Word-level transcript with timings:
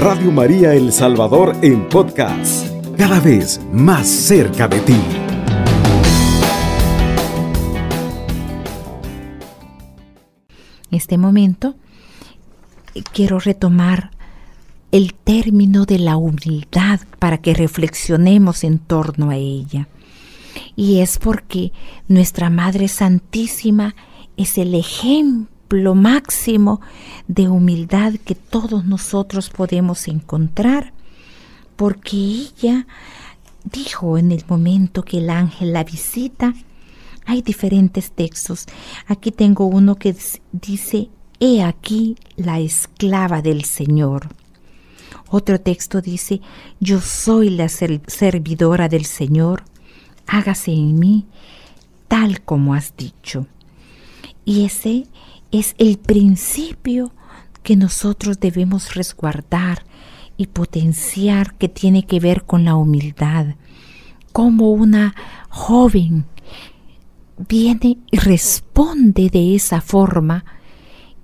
Radio 0.00 0.32
María 0.32 0.72
El 0.72 0.94
Salvador 0.94 1.54
en 1.60 1.86
podcast, 1.86 2.66
cada 2.96 3.20
vez 3.20 3.60
más 3.70 4.08
cerca 4.08 4.66
de 4.66 4.80
ti. 4.80 4.96
En 10.90 10.96
este 10.96 11.18
momento 11.18 11.74
quiero 13.12 13.40
retomar 13.40 14.12
el 14.90 15.12
término 15.12 15.84
de 15.84 15.98
la 15.98 16.16
humildad 16.16 17.00
para 17.18 17.36
que 17.36 17.52
reflexionemos 17.52 18.64
en 18.64 18.78
torno 18.78 19.28
a 19.28 19.36
ella. 19.36 19.86
Y 20.76 21.00
es 21.00 21.18
porque 21.18 21.72
nuestra 22.08 22.48
Madre 22.48 22.88
Santísima 22.88 23.94
es 24.38 24.56
el 24.56 24.74
ejemplo 24.74 25.49
máximo 25.94 26.80
de 27.28 27.48
humildad 27.48 28.14
que 28.24 28.34
todos 28.34 28.84
nosotros 28.84 29.50
podemos 29.50 30.08
encontrar, 30.08 30.92
porque 31.76 32.16
ella 32.16 32.86
dijo 33.64 34.18
en 34.18 34.32
el 34.32 34.44
momento 34.48 35.02
que 35.02 35.18
el 35.18 35.30
ángel 35.30 35.72
la 35.72 35.84
visita, 35.84 36.54
hay 37.24 37.42
diferentes 37.42 38.10
textos. 38.10 38.66
Aquí 39.06 39.30
tengo 39.30 39.66
uno 39.66 39.96
que 39.96 40.14
dice, 40.52 41.08
He 41.38 41.62
aquí 41.62 42.16
la 42.36 42.58
esclava 42.58 43.40
del 43.40 43.64
Señor. 43.64 44.28
Otro 45.30 45.60
texto 45.60 46.02
dice, 46.02 46.40
Yo 46.80 47.00
soy 47.00 47.50
la 47.50 47.68
servidora 47.68 48.88
del 48.88 49.04
Señor, 49.06 49.64
hágase 50.26 50.72
en 50.72 50.98
mí 50.98 51.26
tal 52.08 52.42
como 52.42 52.74
has 52.74 52.96
dicho. 52.96 53.46
Y 54.44 54.64
ese 54.64 55.06
es 55.50 55.74
el 55.78 55.98
principio 55.98 57.12
que 57.62 57.76
nosotros 57.76 58.40
debemos 58.40 58.94
resguardar 58.94 59.84
y 60.36 60.46
potenciar 60.46 61.54
que 61.54 61.68
tiene 61.68 62.06
que 62.06 62.20
ver 62.20 62.44
con 62.44 62.64
la 62.64 62.74
humildad. 62.74 63.56
Como 64.32 64.70
una 64.70 65.14
joven 65.48 66.24
viene 67.48 67.98
y 68.10 68.18
responde 68.18 69.28
de 69.30 69.54
esa 69.54 69.80
forma 69.80 70.44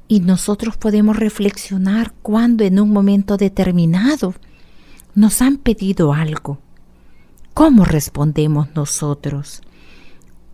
y 0.09 0.21
nosotros 0.21 0.77
podemos 0.77 1.17
reflexionar 1.17 2.13
cuando 2.23 2.65
en 2.65 2.79
un 2.79 2.91
momento 2.93 3.37
determinado 3.37 4.35
nos 5.15 5.43
han 5.43 5.57
pedido 5.57 6.13
algo. 6.13 6.59
¿Cómo 7.55 7.85
respondemos 7.85 8.69
nosotros? 8.75 9.63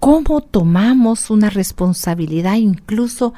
¿Cómo 0.02 0.40
tomamos 0.40 1.30
una 1.30 1.48
responsabilidad 1.48 2.56
incluso 2.56 3.34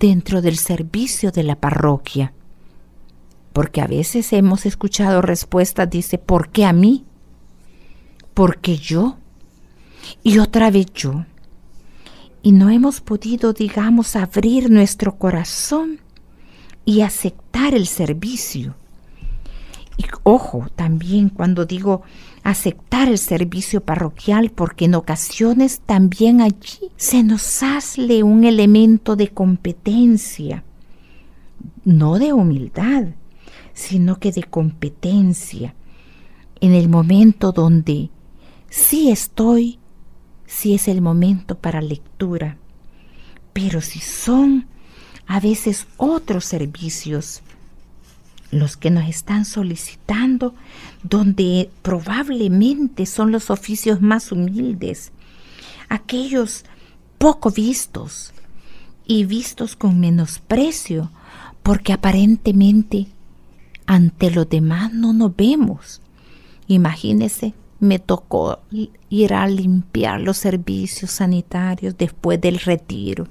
dentro 0.00 0.42
del 0.42 0.56
servicio 0.56 1.30
de 1.30 1.44
la 1.44 1.54
parroquia? 1.54 2.32
Porque 3.52 3.80
a 3.80 3.86
veces 3.86 4.32
hemos 4.32 4.66
escuchado 4.66 5.22
respuestas, 5.22 5.88
dice, 5.88 6.18
¿por 6.18 6.48
qué 6.48 6.64
a 6.64 6.72
mí? 6.72 7.04
¿Por 8.34 8.58
qué 8.58 8.78
yo? 8.78 9.16
Y 10.24 10.40
otra 10.40 10.72
vez 10.72 10.86
yo 10.92 11.24
y 12.42 12.50
no 12.50 12.68
hemos 12.68 13.00
podido, 13.00 13.52
digamos, 13.52 14.16
abrir 14.16 14.72
nuestro 14.72 15.18
corazón 15.18 16.00
y 16.84 17.02
aceptar 17.02 17.74
el 17.74 17.86
servicio. 17.86 18.74
Y 19.96 20.06
ojo, 20.24 20.66
también 20.74 21.28
cuando 21.28 21.64
digo 21.64 22.02
aceptar 22.42 23.08
el 23.08 23.18
servicio 23.18 23.80
parroquial, 23.80 24.50
porque 24.50 24.86
en 24.86 24.94
ocasiones 24.94 25.80
también 25.84 26.40
allí 26.40 26.90
se 26.96 27.22
nos 27.22 27.62
hace 27.62 28.22
un 28.22 28.44
elemento 28.44 29.16
de 29.16 29.28
competencia, 29.28 30.64
no 31.84 32.18
de 32.18 32.32
humildad, 32.32 33.08
sino 33.72 34.18
que 34.18 34.32
de 34.32 34.44
competencia, 34.44 35.74
en 36.60 36.74
el 36.74 36.88
momento 36.88 37.52
donde 37.52 38.10
sí 38.68 39.10
estoy 39.10 39.78
si 40.46 40.74
es 40.74 40.88
el 40.88 41.00
momento 41.00 41.58
para 41.58 41.80
lectura, 41.80 42.56
pero 43.52 43.80
si 43.80 44.00
son 44.00 44.66
a 45.26 45.40
veces 45.40 45.86
otros 45.98 46.46
servicios 46.46 47.42
los 48.50 48.76
que 48.76 48.90
nos 48.90 49.08
están 49.08 49.44
solicitando, 49.44 50.54
donde 51.02 51.70
probablemente 51.82 53.06
son 53.06 53.32
los 53.32 53.50
oficios 53.50 54.00
más 54.00 54.32
humildes, 54.32 55.12
aquellos 55.88 56.64
poco 57.18 57.50
vistos 57.50 58.32
y 59.06 59.24
vistos 59.24 59.76
con 59.76 60.00
menosprecio, 60.00 61.10
porque 61.62 61.92
aparentemente 61.92 63.06
ante 63.86 64.30
los 64.30 64.48
demás 64.48 64.92
no 64.92 65.12
nos 65.12 65.34
vemos. 65.34 66.00
Imagínese 66.66 67.54
me 67.80 67.98
tocó 67.98 68.60
ir 69.08 69.34
a 69.34 69.46
limpiar 69.46 70.20
los 70.20 70.36
servicios 70.36 71.10
sanitarios 71.10 71.96
después 71.96 72.40
del 72.40 72.58
retiro. 72.58 73.28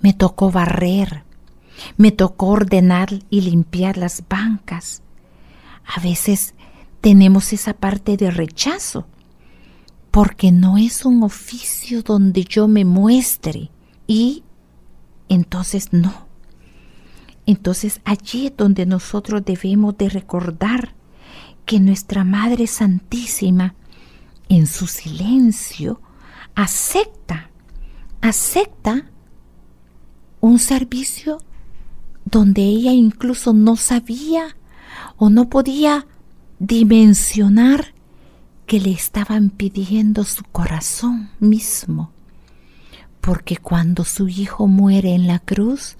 Me 0.00 0.12
tocó 0.12 0.50
barrer, 0.50 1.22
me 1.96 2.12
tocó 2.12 2.48
ordenar 2.48 3.10
y 3.30 3.42
limpiar 3.42 3.96
las 3.96 4.24
bancas. 4.28 5.02
A 5.84 6.00
veces 6.00 6.54
tenemos 7.00 7.52
esa 7.52 7.74
parte 7.74 8.16
de 8.16 8.30
rechazo, 8.30 9.06
porque 10.10 10.52
no 10.52 10.78
es 10.78 11.04
un 11.04 11.22
oficio 11.22 12.02
donde 12.02 12.44
yo 12.44 12.68
me 12.68 12.84
muestre 12.84 13.70
y 14.06 14.44
entonces 15.28 15.92
no. 15.92 16.28
Entonces 17.46 18.00
allí 18.04 18.46
es 18.46 18.56
donde 18.56 18.86
nosotros 18.86 19.44
debemos 19.44 19.96
de 19.96 20.08
recordar 20.08 20.94
que 21.66 21.80
nuestra 21.80 22.24
Madre 22.24 22.66
Santísima, 22.66 23.74
en 24.48 24.66
su 24.66 24.86
silencio, 24.86 26.00
acepta, 26.54 27.50
acepta 28.20 29.10
un 30.40 30.58
servicio 30.58 31.38
donde 32.24 32.62
ella 32.62 32.92
incluso 32.92 33.52
no 33.52 33.76
sabía 33.76 34.56
o 35.16 35.30
no 35.30 35.48
podía 35.48 36.06
dimensionar 36.58 37.94
que 38.66 38.80
le 38.80 38.92
estaban 38.92 39.50
pidiendo 39.50 40.24
su 40.24 40.44
corazón 40.44 41.30
mismo. 41.40 42.10
Porque 43.20 43.56
cuando 43.56 44.04
su 44.04 44.28
hijo 44.28 44.66
muere 44.66 45.14
en 45.14 45.26
la 45.26 45.38
cruz, 45.38 45.96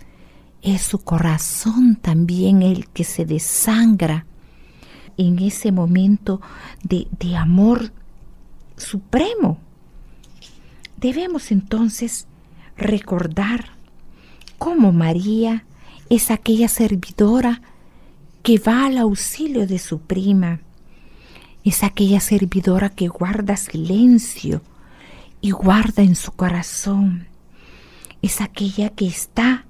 es 0.63 0.83
su 0.83 0.99
corazón 0.99 1.97
también 1.97 2.63
el 2.63 2.89
que 2.89 3.05
se 3.05 3.25
desangra 3.25 4.27
en 5.17 5.39
ese 5.39 5.73
momento 5.73 6.41
de, 6.83 7.09
de 7.19 7.37
amor 7.37 7.93
supremo. 8.77 9.59
Debemos 10.97 11.51
entonces 11.51 12.27
recordar 12.77 13.71
cómo 14.59 14.93
María 14.93 15.65
es 16.13 16.31
aquella 16.31 16.69
servidora 16.69 17.63
que 18.43 18.59
va 18.59 18.85
al 18.85 18.99
auxilio 18.99 19.67
de 19.67 19.79
su 19.79 19.99
prima, 20.01 20.61
es 21.65 21.83
aquella 21.83 22.21
servidora 22.21 22.91
que 22.91 23.09
guarda 23.09 23.57
silencio 23.57 24.61
y 25.41 25.53
guarda 25.53 26.03
en 26.03 26.15
su 26.15 26.33
corazón, 26.33 27.29
es 28.21 28.43
aquella 28.43 28.91
que 28.91 29.07
está 29.07 29.65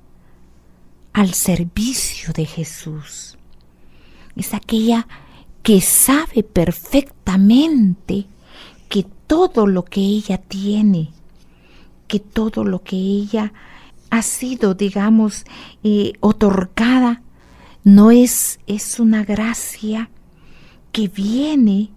al 1.13 1.33
servicio 1.33 2.33
de 2.33 2.45
Jesús, 2.45 3.39
es 4.35 4.53
aquella 4.53 5.07
que 5.63 5.81
sabe 5.81 6.43
perfectamente 6.43 8.27
que 8.89 9.07
todo 9.29 9.69
lo 9.69 9.85
que 9.85 10.01
ella 10.01 10.39
tiene, 10.39 11.11
que 12.09 12.19
todo 12.19 12.65
lo 12.65 12.83
que 12.83 12.97
ella 12.97 13.53
ha 14.13 14.21
sido, 14.21 14.75
digamos, 14.75 15.47
eh, 15.83 16.13
otorgada, 16.21 17.23
no 17.83 18.11
es, 18.11 18.61
es 18.67 19.01
una 19.01 19.25
gracia 19.25 20.11
que 20.93 21.09
viene 21.09 21.89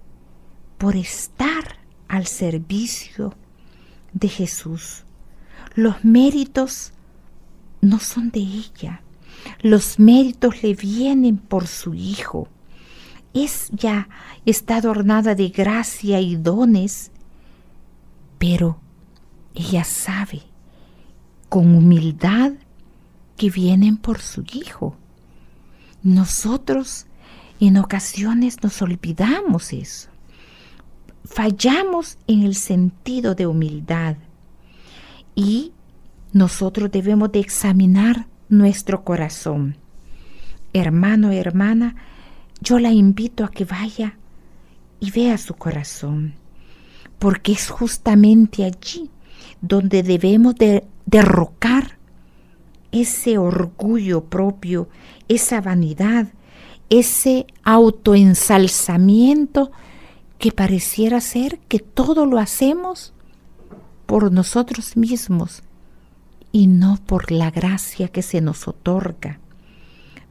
por 0.77 0.95
estar 0.95 1.77
al 2.07 2.25
servicio 2.25 3.33
de 4.13 4.29
Jesús. 4.29 5.03
Los 5.75 6.05
méritos 6.05 6.93
no 7.81 7.99
son 7.99 8.31
de 8.31 8.39
ella, 8.39 9.01
los 9.61 9.99
méritos 9.99 10.63
le 10.63 10.73
vienen 10.73 11.35
por 11.35 11.67
su 11.67 11.93
Hijo 11.93 12.47
es 13.33 13.67
ya 13.73 14.07
está 14.45 14.77
adornada 14.77 15.35
de 15.35 15.49
gracia 15.49 16.21
y 16.21 16.37
dones, 16.37 17.11
pero 18.37 18.79
ella 19.53 19.83
sabe 19.83 20.54
con 21.49 21.75
humildad 21.75 22.53
que 23.37 23.49
vienen 23.49 23.97
por 23.97 24.21
su 24.21 24.43
Hijo. 24.53 24.95
Nosotros 26.03 27.07
en 27.59 27.77
ocasiones 27.77 28.61
nos 28.61 28.81
olvidamos 28.81 29.73
eso. 29.73 30.09
Fallamos 31.23 32.17
en 32.27 32.43
el 32.43 32.55
sentido 32.55 33.33
de 33.33 33.47
humildad 33.47 34.17
y 35.33 35.71
nosotros 36.33 36.91
debemos 36.91 37.31
de 37.31 37.39
examinar 37.39 38.27
nuestro 38.49 39.03
corazón. 39.03 39.77
Hermano, 40.73 41.31
hermana, 41.31 41.95
yo 42.61 42.79
la 42.79 42.91
invito 42.91 43.43
a 43.43 43.49
que 43.49 43.65
vaya 43.65 44.17
y 44.99 45.11
vea 45.11 45.37
su 45.37 45.55
corazón, 45.55 46.35
porque 47.19 47.53
es 47.53 47.69
justamente 47.69 48.65
allí 48.65 49.09
donde 49.61 50.03
debemos 50.03 50.55
de 50.55 50.83
derrocar 51.05 51.97
ese 52.91 53.37
orgullo 53.37 54.25
propio, 54.25 54.89
esa 55.27 55.61
vanidad, 55.61 56.27
ese 56.89 57.47
autoensalzamiento 57.63 59.71
que 60.37 60.51
pareciera 60.51 61.21
ser 61.21 61.59
que 61.67 61.79
todo 61.79 62.25
lo 62.25 62.39
hacemos 62.39 63.13
por 64.05 64.31
nosotros 64.31 64.97
mismos 64.97 65.63
y 66.51 66.67
no 66.67 66.99
por 67.05 67.31
la 67.31 67.51
gracia 67.51 68.07
que 68.07 68.21
se 68.21 68.41
nos 68.41 68.67
otorga, 68.67 69.39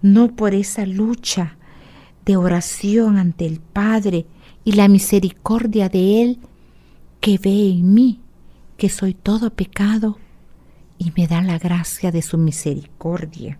no 0.00 0.34
por 0.34 0.54
esa 0.54 0.86
lucha 0.86 1.56
de 2.24 2.36
oración 2.36 3.18
ante 3.18 3.46
el 3.46 3.60
Padre 3.60 4.26
y 4.64 4.72
la 4.72 4.88
misericordia 4.88 5.88
de 5.88 6.22
Él 6.22 6.38
que 7.20 7.38
ve 7.38 7.70
en 7.70 7.92
mí 7.92 8.20
que 8.76 8.88
soy 8.88 9.14
todo 9.14 9.50
pecado 9.50 10.18
y 11.04 11.12
me 11.16 11.26
da 11.26 11.42
la 11.42 11.58
gracia 11.58 12.10
de 12.10 12.22
su 12.22 12.38
misericordia. 12.38 13.58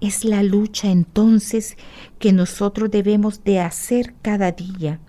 Es 0.00 0.24
la 0.24 0.44
lucha 0.44 0.88
entonces 0.88 1.76
que 2.20 2.32
nosotros 2.32 2.90
debemos 2.90 3.42
de 3.42 3.58
hacer 3.58 4.14
cada 4.22 4.52
día, 4.52 5.00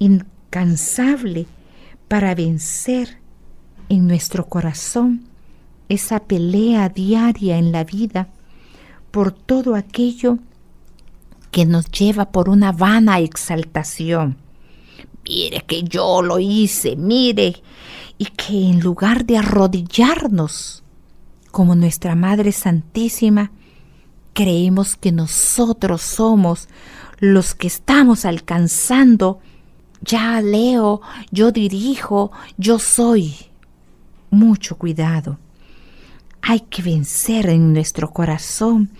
incansable, 0.00 1.46
para 2.08 2.34
vencer 2.34 3.18
en 3.88 4.08
nuestro 4.08 4.48
corazón 4.48 5.28
esa 5.88 6.20
pelea 6.20 6.88
diaria 6.88 7.58
en 7.58 7.70
la 7.70 7.84
vida 7.84 8.28
por 9.10 9.30
todo 9.32 9.74
aquello 9.74 10.38
que 11.50 11.64
nos 11.64 11.90
lleva 11.90 12.30
por 12.30 12.48
una 12.48 12.72
vana 12.72 13.20
exaltación. 13.20 14.36
Mire 15.24 15.62
que 15.66 15.82
yo 15.82 16.22
lo 16.22 16.38
hice, 16.38 16.96
mire, 16.96 17.56
y 18.18 18.26
que 18.26 18.68
en 18.68 18.80
lugar 18.80 19.24
de 19.24 19.38
arrodillarnos 19.38 20.82
como 21.50 21.74
nuestra 21.74 22.14
Madre 22.14 22.52
Santísima, 22.52 23.52
creemos 24.34 24.96
que 24.96 25.12
nosotros 25.12 26.02
somos 26.02 26.68
los 27.18 27.54
que 27.54 27.66
estamos 27.66 28.24
alcanzando. 28.24 29.40
Ya 30.00 30.40
leo, 30.40 31.00
yo 31.30 31.50
dirijo, 31.52 32.30
yo 32.56 32.78
soy. 32.78 33.34
Mucho 34.30 34.76
cuidado. 34.76 35.38
Hay 36.42 36.60
que 36.60 36.82
vencer 36.82 37.48
en 37.48 37.72
nuestro 37.72 38.10
corazón 38.10 38.90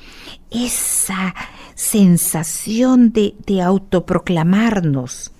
esa 0.50 1.34
sensación 1.74 3.12
de, 3.12 3.62
autoproclamarnos, 3.62 5.30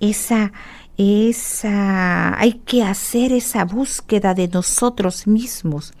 esa 0.00 0.52
esa, 0.96 2.38
hay 2.38 2.54
que 2.54 2.82
hacer 2.82 3.32
esa 3.32 3.64
búsqueda 3.64 4.34
de 4.34 4.48
nosotros 4.48 5.26
mismos 5.26 5.92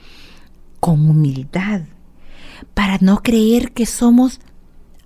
con 0.80 1.08
humildad 1.08 1.82
para 2.74 2.98
no 3.00 3.22
creer 3.22 3.72
que 3.72 3.86
somos 3.86 4.40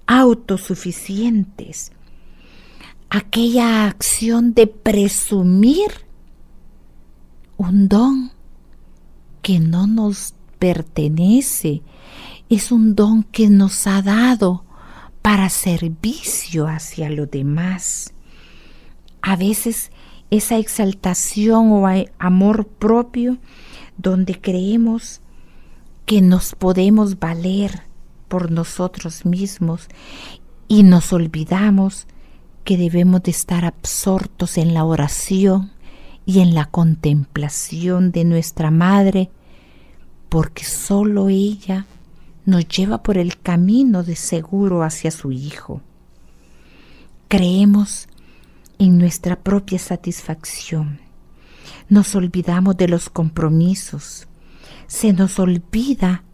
autosuficientes. 0.07 1.93
Aquella 3.09 3.87
acción 3.87 4.55
de 4.55 4.67
presumir 4.67 6.07
un 7.57 7.89
don 7.89 8.33
que 9.43 9.61
no 9.61 9.87
nos 9.87 10.35
pertenece, 10.59 11.83
es 12.49 12.73
un 12.73 12.95
don 12.95 13.23
que 13.23 13.49
nos 13.49 13.87
ha 13.87 14.03
dado 14.03 14.65
para 15.23 15.49
servicio 15.51 16.67
hacia 16.67 17.11
los 17.11 17.31
demás 17.31 18.13
a 19.23 19.37
veces 19.37 19.91
esa 20.31 20.59
exaltación 20.59 21.71
o 21.73 21.87
amor 22.19 22.67
propio 22.67 23.39
donde 23.97 24.41
creemos 24.41 25.21
que 26.05 26.21
nos 26.21 26.55
podemos 26.55 27.19
valer 27.19 27.83
por 28.29 28.51
nosotros 28.51 29.25
mismos 29.25 29.89
y 30.69 30.83
nos 30.83 31.13
olvidamos 31.13 32.07
que 32.65 32.77
debemos 32.77 33.23
de 33.23 33.31
estar 33.31 33.65
absortos 33.65 34.59
en 34.59 34.75
la 34.75 34.85
oración 34.85 35.73
y 36.25 36.41
en 36.41 36.55
la 36.55 36.67
contemplación 36.67 38.11
de 38.11 38.25
nuestra 38.25 38.73
Madre, 38.73 39.31
porque 40.29 40.65
sólo 40.65 41.29
ella 41.29 41.87
nos 42.45 42.67
lleva 42.67 43.03
por 43.03 43.19
el 43.19 43.39
camino 43.39 44.03
de 44.03 44.17
seguro 44.17 44.83
hacia 44.83 45.13
su 45.13 45.31
Hijo. 45.31 45.81
Creemos 47.29 48.09
en 48.79 48.99
nuestra 48.99 49.37
propia 49.37 49.79
satisfacción. 49.79 51.01
Nos 51.89 52.15
olvidamos 52.15 52.77
de 52.77 52.89
los 52.89 53.09
compromisos. 53.09 54.27
Se 54.87 55.13
nos 55.13 55.39
olvida 55.39 56.25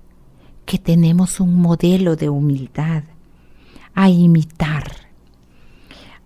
que 0.65 0.79
tenemos 0.79 1.41
un 1.41 1.61
modelo 1.61 2.17
de 2.17 2.29
humildad 2.29 3.05
a 3.95 4.09
imitar. 4.09 4.91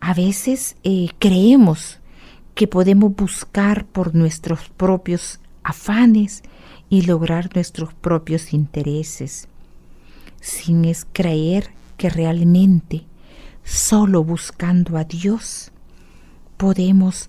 A 0.01 0.15
veces 0.15 0.77
eh, 0.85 1.09
creemos 1.19 1.99
que 2.55 2.67
podemos 2.67 3.15
buscar 3.15 3.87
por 3.87 4.15
nuestros 4.15 4.69
propios 4.77 5.41
afanes 5.62 6.43
y 6.89 7.03
lograr 7.03 7.51
nuestros 7.55 7.93
propios 7.95 8.53
intereses, 8.53 9.49
sin 10.41 10.85
es 10.85 11.07
creer 11.12 11.71
que 11.97 12.09
realmente 12.09 13.05
solo 13.65 14.23
buscando 14.23 14.97
a 14.97 15.05
Dios 15.05 15.73
podemos 16.56 17.29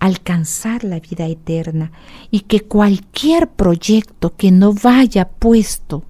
alcanzar 0.00 0.84
la 0.84 1.00
vida 1.00 1.26
eterna 1.26 1.90
y 2.30 2.40
que 2.40 2.60
cualquier 2.60 3.50
proyecto 3.50 4.36
que 4.36 4.50
no 4.50 4.72
vaya 4.72 5.28
puesto 5.28 6.04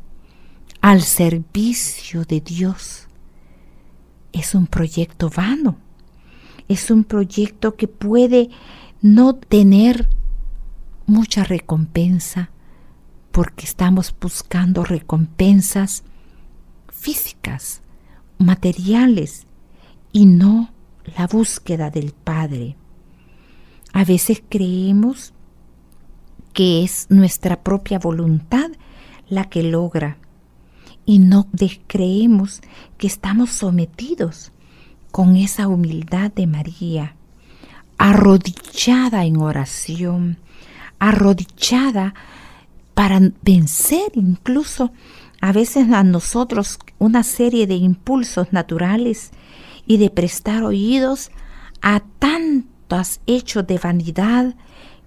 al 0.81 1.03
servicio 1.03 2.25
de 2.25 2.41
Dios 2.41 3.09
es 4.33 4.55
un 4.55 4.67
proyecto 4.67 5.31
vano, 5.31 5.79
es 6.69 6.91
un 6.91 7.05
proyecto 7.05 7.77
que 7.77 7.89
puede 7.89 8.51
no 9.01 9.35
tener 9.35 10.09
mucha 11.07 11.45
recompensa 11.45 12.51
porque 13.33 13.65
estamos 13.65 14.15
buscando 14.21 14.85
recompensas 14.85 16.05
físicas, 16.89 17.81
materiales 18.39 19.47
y 20.13 20.27
no 20.27 20.71
la 21.17 21.27
búsqueda 21.27 21.91
del 21.91 22.13
Padre. 22.13 22.77
A 23.93 24.05
veces 24.05 24.43
creemos 24.49 25.33
que 26.53 26.83
es 26.83 27.07
nuestra 27.09 27.63
propia 27.63 27.99
voluntad 27.99 28.71
la 29.29 29.45
que 29.45 29.63
logra 29.63 30.19
y 31.07 31.21
no 31.21 31.49
creemos 31.87 32.61
que 32.97 33.07
estamos 33.07 33.51
sometidos 33.51 34.53
con 35.11 35.37
esa 35.37 35.69
humildad 35.69 36.31
de 36.33 36.47
María, 36.47 37.17
arrodillada 37.97 39.25
en 39.25 39.39
oración, 39.39 40.39
arrodillada 40.99 42.15
para 42.95 43.21
vencer 43.43 44.13
incluso 44.15 44.93
a 45.41 45.53
veces 45.53 45.91
a 45.93 46.03
nosotros 46.03 46.79
una 46.99 47.23
serie 47.23 47.67
de 47.67 47.77
impulsos 47.77 48.53
naturales 48.53 49.31
y 49.89 49.97
de 49.97 50.11
prestar 50.11 50.63
oídos 50.63 51.33
a 51.83 52.01
tantos 52.21 53.21
hechos 53.27 53.67
de 53.67 53.79
vanidad 53.79 54.55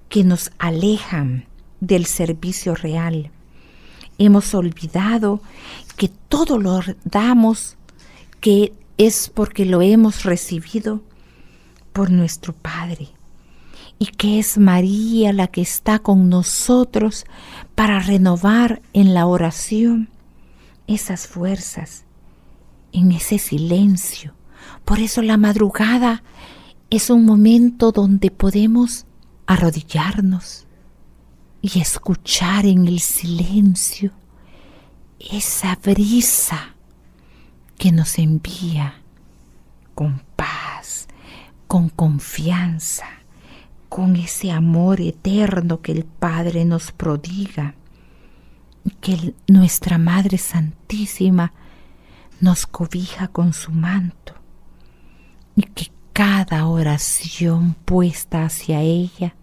que 0.09 0.25
nos 0.25 0.51
alejan 0.59 1.45
del 1.79 2.05
servicio 2.05 2.75
real. 2.75 3.31
Hemos 4.17 4.53
olvidado 4.53 5.41
que 5.95 6.09
todo 6.09 6.57
lo 6.57 6.81
damos, 7.05 7.77
que 8.41 8.73
es 8.97 9.31
porque 9.33 9.65
lo 9.65 9.81
hemos 9.81 10.23
recibido 10.23 11.01
por 11.93 12.11
nuestro 12.11 12.53
Padre 12.53 13.09
y 13.99 14.07
que 14.07 14.39
es 14.39 14.57
María 14.57 15.31
la 15.31 15.47
que 15.47 15.61
está 15.61 15.99
con 15.99 16.27
nosotros 16.27 17.25
para 17.75 17.99
renovar 17.99 18.81
en 18.93 19.13
la 19.13 19.27
oración 19.27 20.09
esas 20.87 21.27
fuerzas, 21.27 22.03
en 22.91 23.11
ese 23.11 23.37
silencio, 23.37 24.33
por 24.91 24.99
eso 24.99 25.21
la 25.21 25.37
madrugada 25.37 26.21
es 26.89 27.09
un 27.09 27.23
momento 27.23 27.93
donde 27.93 28.29
podemos 28.29 29.05
arrodillarnos 29.47 30.67
y 31.61 31.79
escuchar 31.79 32.65
en 32.65 32.89
el 32.89 32.99
silencio 32.99 34.11
esa 35.17 35.79
brisa 35.81 36.75
que 37.77 37.93
nos 37.93 38.19
envía 38.19 38.95
con 39.95 40.23
paz, 40.35 41.07
con 41.67 41.87
confianza, 41.87 43.05
con 43.87 44.17
ese 44.17 44.51
amor 44.51 44.99
eterno 44.99 45.81
que 45.81 45.93
el 45.93 46.03
Padre 46.03 46.65
nos 46.65 46.91
prodiga 46.91 47.75
y 48.83 48.89
que 48.89 49.35
nuestra 49.47 49.97
Madre 49.97 50.37
Santísima 50.37 51.53
nos 52.41 52.67
cobija 52.67 53.29
con 53.29 53.53
su 53.53 53.71
manto 53.71 54.40
y 55.55 55.63
que 55.63 55.91
cada 56.13 56.67
oración 56.67 57.75
puesta 57.85 58.45
hacia 58.45 58.81
ella 58.81 59.35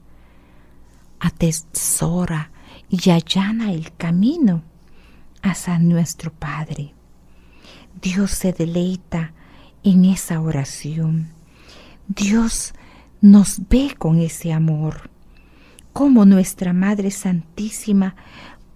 atesora 1.21 2.50
y 2.88 3.11
allana 3.11 3.73
el 3.73 3.93
camino 3.97 4.62
hacia 5.43 5.79
nuestro 5.79 6.33
Padre. 6.33 6.95
Dios 8.00 8.31
se 8.31 8.53
deleita 8.53 9.33
en 9.83 10.05
esa 10.05 10.41
oración. 10.41 11.29
Dios 12.07 12.75
nos 13.21 13.69
ve 13.69 13.95
con 13.99 14.21
ese 14.21 14.53
amor. 14.53 15.11
Como 15.93 16.25
nuestra 16.25 16.73
Madre 16.73 17.11
Santísima 17.11 18.15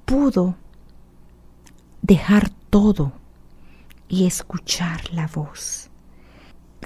pudo 0.05 0.57
dejar 2.03 2.51
todo 2.71 3.13
y 4.09 4.27
escuchar 4.27 5.13
la 5.13 5.29
voz 5.29 5.92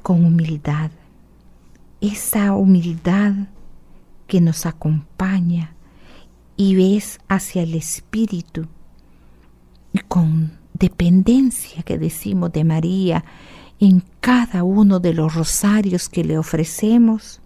con 0.07 0.25
humildad. 0.25 0.93
Esa 2.01 2.55
humildad 2.55 3.49
que 4.29 4.41
nos 4.41 4.65
acompaña 4.65 5.75
y 6.57 6.77
ves 6.77 7.19
hacia 7.27 7.65
el 7.65 7.75
Espíritu 7.75 8.69
y 9.93 9.99
con 9.99 10.53
dependencia 10.75 11.83
que 11.83 11.99
decimos 11.99 12.53
de 12.53 12.63
María 12.63 13.25
en 13.81 14.05
cada 14.21 14.63
uno 14.63 15.01
de 15.01 15.13
los 15.13 15.35
rosarios 15.35 16.09
que 16.09 16.23
le 16.23 16.39
ofrecemos, 16.39 17.41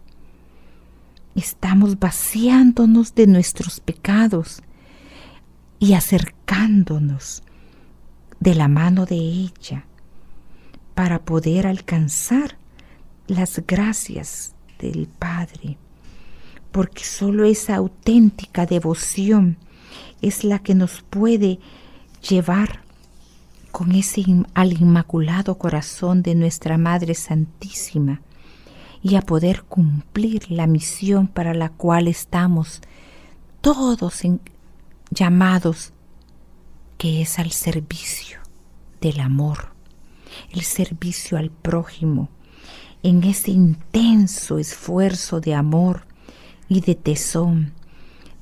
estamos 1.35 1.99
vaciándonos 1.99 3.15
de 3.15 3.27
nuestros 3.27 3.81
pecados 3.81 4.63
y 5.79 5.95
acercándonos 5.95 7.43
de 8.39 8.55
la 8.55 8.69
mano 8.69 9.07
de 9.07 9.17
ella 9.17 9.87
para 11.01 11.23
poder 11.23 11.67
alcanzar 11.67 12.59
las 13.27 13.63
gracias 13.67 14.53
del 14.79 15.09
Padre, 15.09 15.79
porque 16.73 17.05
solo 17.05 17.47
esa 17.47 17.77
auténtica 17.77 18.67
devoción 18.67 19.57
es 20.21 20.45
la 20.45 20.59
que 20.59 20.75
nos 20.75 21.01
puede 21.01 21.59
llevar 22.29 22.83
con 23.71 23.93
ese 23.93 24.23
al 24.53 24.75
inmaculado 24.75 25.57
corazón 25.57 26.23
de 26.23 26.35
nuestra 26.35 26.77
Madre 26.77 27.15
Santísima 27.15 28.21
y 29.03 29.15
a 29.15 29.23
poder 29.23 29.63
cumplir 29.63 30.51
la 30.51 30.67
misión 30.67 31.29
para 31.29 31.55
la 31.55 31.71
cual 31.71 32.09
estamos 32.09 32.83
todos 33.63 34.21
llamados, 35.09 35.95
que 36.99 37.23
es 37.23 37.39
al 37.39 37.53
servicio 37.53 38.39
del 39.01 39.21
amor, 39.21 39.80
el 40.51 40.63
servicio 40.63 41.39
al 41.39 41.51
prójimo, 41.51 42.29
en 43.03 43.25
ese 43.25 43.51
intenso 43.51 44.59
esfuerzo 44.59 45.41
de 45.41 45.55
amor 45.55 46.07
y 46.69 46.81
de 46.81 46.95
tesón, 46.95 47.73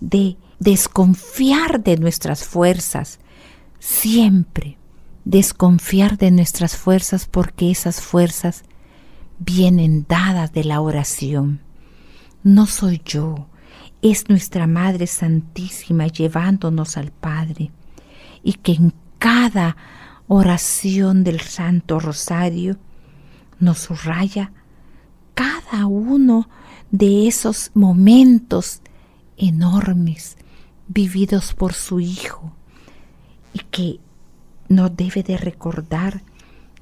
de 0.01 0.37
desconfiar 0.59 1.83
de 1.83 1.97
nuestras 1.97 2.45
fuerzas, 2.45 3.21
siempre 3.79 4.79
desconfiar 5.29 6.17
de 6.17 6.31
nuestras 6.31 6.75
fuerzas 6.75 7.27
porque 7.27 7.71
esas 7.71 8.01
fuerzas 8.01 8.65
vienen 9.39 10.07
dadas 10.09 10.55
de 10.55 10.65
la 10.65 10.81
oración. 10.81 11.61
No 12.43 12.67
soy 12.67 13.03
yo, 13.05 13.47
es 14.01 14.31
nuestra 14.31 14.67
Madre 14.67 15.07
Santísima 15.07 16.07
llevándonos 16.07 16.97
al 16.97 17.11
Padre 17.11 17.71
y 18.43 18.55
que 18.55 18.73
en 18.73 18.95
cada 19.19 19.77
oración 20.29 21.25
del 21.25 21.41
Santo 21.41 21.99
Rosario 21.99 22.77
nos 23.59 23.79
subraya 23.79 24.53
cada 25.35 25.87
uno 25.87 26.49
de 26.91 27.27
esos 27.27 27.71
momentos 27.75 28.83
enormes 29.37 30.37
vividos 30.87 31.55
por 31.55 31.73
su 31.73 32.01
Hijo 32.01 32.53
y 33.55 33.61
que 33.71 34.01
no 34.69 34.91
debe 34.91 35.23
de 35.23 35.39
recordar 35.39 36.23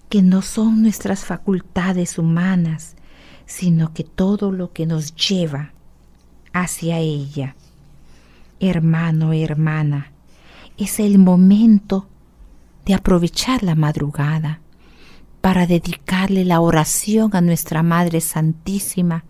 que 0.08 0.22
no 0.22 0.42
son 0.42 0.82
nuestras 0.82 1.24
facultades 1.24 2.18
humanas, 2.18 2.96
sino 3.46 3.94
que 3.94 4.02
todo 4.04 4.50
lo 4.50 4.72
que 4.72 4.86
nos 4.86 5.14
lleva 5.14 5.72
hacia 6.52 6.98
ella. 6.98 7.54
Hermano, 8.58 9.32
hermana, 9.32 10.12
es 10.76 10.98
el 10.98 11.18
momento 11.18 12.08
de 12.86 12.94
aprovechar 12.94 13.62
la 13.62 13.74
madrugada 13.74 14.60
para 15.40 15.66
dedicarle 15.66 16.44
la 16.44 16.60
oración 16.60 17.30
a 17.34 17.40
nuestra 17.40 17.82
Madre 17.82 18.20
Santísima, 18.20 19.24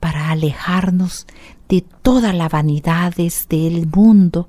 para 0.00 0.30
alejarnos 0.30 1.26
de 1.68 1.82
todas 1.82 2.34
las 2.34 2.50
vanidades 2.50 3.46
del 3.48 3.86
mundo, 3.86 4.48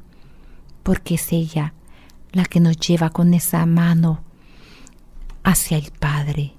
porque 0.83 1.15
es 1.15 1.31
ella 1.31 1.73
la 2.31 2.45
que 2.45 2.61
nos 2.61 2.77
lleva 2.77 3.09
con 3.09 3.33
esa 3.33 3.65
mano 3.65 4.23
hacia 5.43 5.77
el 5.77 5.91
Padre, 5.91 6.53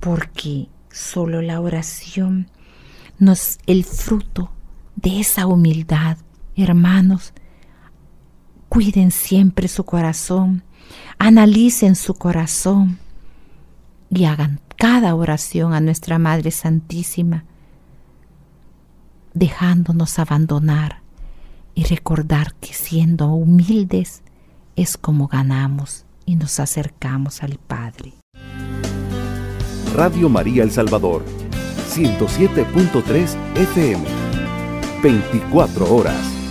porque 0.00 0.68
solo 0.90 1.40
la 1.40 1.60
oración 1.60 2.50
nos 3.18 3.58
el 3.66 3.84
fruto 3.84 4.52
de 4.96 5.20
esa 5.20 5.46
humildad, 5.46 6.18
hermanos. 6.56 7.32
Cuiden 8.72 9.10
siempre 9.10 9.68
su 9.68 9.84
corazón, 9.84 10.62
analicen 11.18 11.94
su 11.94 12.14
corazón 12.14 12.98
y 14.08 14.24
hagan 14.24 14.60
cada 14.78 15.14
oración 15.14 15.74
a 15.74 15.82
nuestra 15.82 16.18
Madre 16.18 16.50
Santísima, 16.50 17.44
dejándonos 19.34 20.18
abandonar 20.18 21.02
y 21.74 21.84
recordar 21.84 22.54
que 22.62 22.72
siendo 22.72 23.28
humildes 23.34 24.22
es 24.74 24.96
como 24.96 25.28
ganamos 25.28 26.06
y 26.24 26.36
nos 26.36 26.58
acercamos 26.58 27.42
al 27.42 27.58
Padre. 27.58 28.14
Radio 29.94 30.30
María 30.30 30.62
El 30.62 30.70
Salvador, 30.70 31.22
107.3 31.90 33.36
FM, 33.54 34.04
24 35.02 35.94
horas. 35.94 36.41